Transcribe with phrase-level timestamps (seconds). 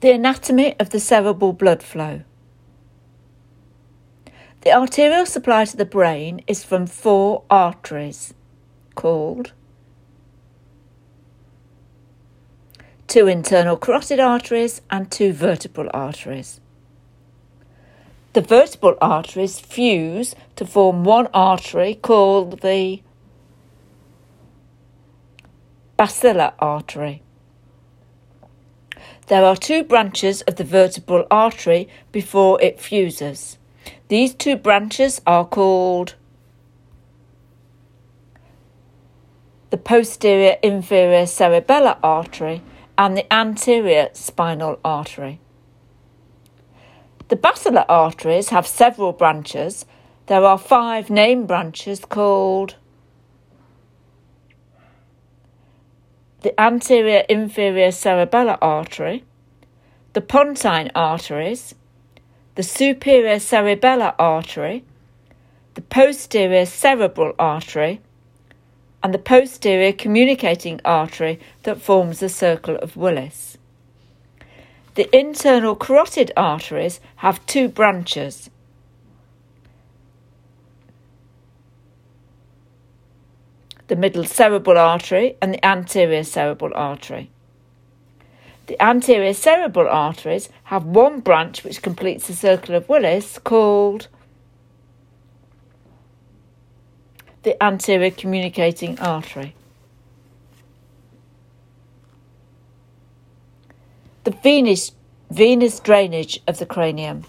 [0.00, 2.22] The anatomy of the cerebral blood flow.
[4.60, 8.32] The arterial supply to the brain is from four arteries
[8.94, 9.52] called
[13.08, 16.60] two internal carotid arteries and two vertebral arteries.
[18.34, 23.02] The vertebral arteries fuse to form one artery called the
[25.96, 27.22] basilar artery.
[29.28, 33.58] There are two branches of the vertebral artery before it fuses.
[34.08, 36.14] These two branches are called
[39.68, 42.62] the posterior inferior cerebellar artery
[42.96, 45.40] and the anterior spinal artery.
[47.28, 49.84] The basilar arteries have several branches.
[50.24, 52.76] There are five named branches called
[56.42, 59.24] the anterior inferior cerebellar artery,
[60.12, 61.74] the pontine arteries,
[62.54, 64.84] the superior cerebellar artery,
[65.74, 68.00] the posterior cerebral artery,
[69.02, 73.56] and the posterior communicating artery that forms the circle of Willis.
[74.94, 78.50] The internal carotid arteries have two branches
[83.88, 87.30] the middle cerebral artery and the anterior cerebral artery.
[88.66, 94.08] The anterior cerebral arteries have one branch which completes the circle of Willis called
[97.44, 99.54] the anterior communicating artery.
[104.24, 104.92] The venous,
[105.30, 107.24] venous drainage of the cranium.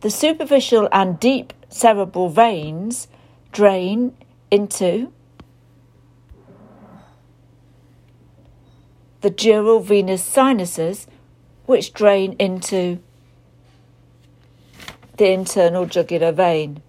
[0.00, 3.08] The superficial and deep cerebral veins
[3.52, 4.16] drain
[4.50, 5.12] into
[9.20, 11.06] the dural venous sinuses,
[11.66, 13.00] which drain into
[15.16, 16.80] the internal jugular vein.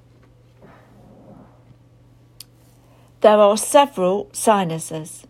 [3.21, 5.25] There are several sinuses.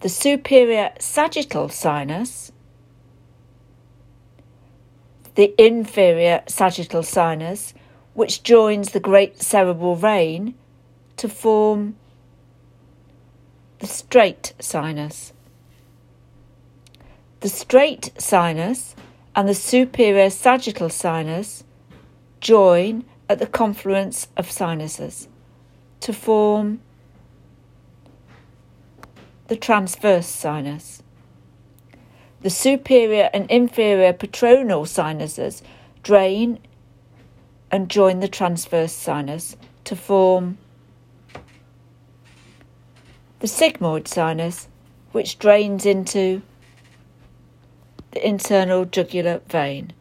[0.00, 2.52] The superior sagittal sinus
[5.36, 7.74] the inferior sagittal sinus,
[8.14, 10.54] which joins the great cerebral vein
[11.16, 11.96] to form
[13.78, 15.32] the straight sinus.
[17.40, 18.96] The straight sinus
[19.34, 21.62] and the superior sagittal sinus
[22.40, 25.28] join at the confluence of sinuses
[26.00, 26.80] to form
[29.48, 31.02] the transverse sinus.
[32.42, 35.62] The superior and inferior petrosal sinuses
[36.02, 36.58] drain
[37.70, 40.58] and join the transverse sinus to form
[43.40, 44.68] the sigmoid sinus,
[45.12, 46.42] which drains into
[48.12, 49.92] the internal jugular vein.